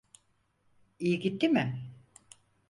İyi 0.99 1.19
gitti 1.19 1.47
mi? 1.49 1.91